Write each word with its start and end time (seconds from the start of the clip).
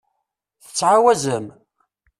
Tettɛawazem? 0.63 1.47